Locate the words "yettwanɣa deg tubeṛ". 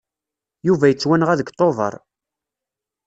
0.89-1.93